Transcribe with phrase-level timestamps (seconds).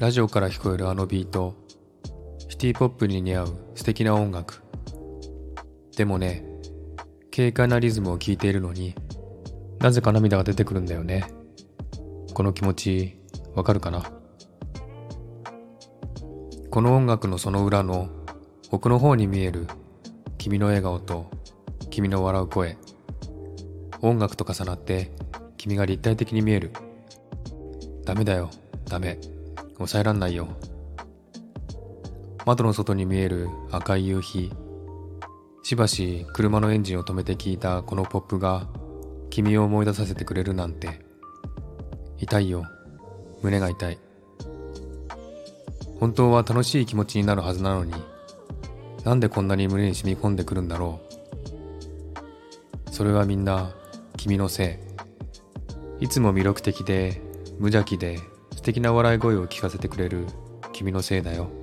[0.00, 1.54] ラジオから聞こえるあのビート。
[2.48, 4.62] シティポップに似合う素敵な音楽。
[5.94, 6.42] でもね
[7.30, 8.94] 軽快なリズムを聴いているのに
[9.78, 11.26] なぜか涙が出てくるんだよね。
[12.32, 13.18] この気持ち
[13.54, 14.02] わかるかな？
[16.70, 18.08] この音楽のその裏の
[18.70, 19.66] 奥の方に見える
[20.38, 21.30] 君の笑顔と
[21.90, 22.78] 君の笑う声。
[24.00, 25.12] 音楽と重なって
[25.58, 26.72] 君が立体的に見える。
[28.06, 28.48] ダメだよ。
[28.86, 29.18] ダメ。
[29.80, 30.46] 抑えらんないよ。
[32.44, 34.52] 窓の外に見える赤い夕日。
[35.62, 38.68] しばし車のエンジンを止めて聞いたこのポップが
[39.30, 41.00] 君を思い出させてくれるなんて。
[42.18, 42.66] 痛いよ。
[43.42, 43.98] 胸が痛い。
[45.98, 47.94] 本当は楽しい気持ちになるはずなのに
[49.04, 51.00] なんでこんなに胸に染み込んでくるんだろ
[52.86, 52.90] う。
[52.90, 53.74] それはみんな
[54.18, 54.78] 君のせ
[56.00, 56.04] い。
[56.04, 57.22] いつも魅力的で
[57.58, 58.18] 無邪気で
[58.60, 60.26] 素敵な笑い声を聞かせてくれる
[60.74, 61.59] 君のせいだよ。